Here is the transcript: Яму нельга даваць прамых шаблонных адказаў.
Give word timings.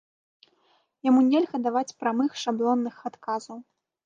Яму 1.07 1.21
нельга 1.31 1.57
даваць 1.67 1.95
прамых 2.01 2.31
шаблонных 2.45 2.95
адказаў. 3.13 3.57